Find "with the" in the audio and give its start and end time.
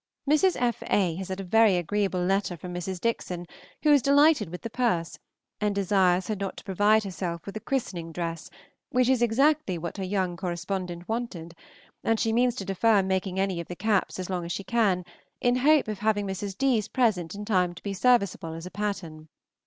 4.49-4.69